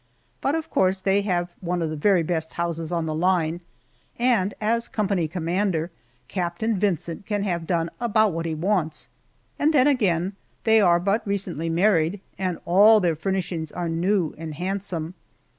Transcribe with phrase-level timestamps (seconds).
[0.41, 3.61] But of course they have one of the very best houses on the line,
[4.17, 5.91] and as company commander,
[6.27, 9.09] Captain Vincent can have done about what he wants.
[9.59, 14.55] And then, again, they are but recently married, and all their furnishings are new and
[14.55, 15.13] handsome.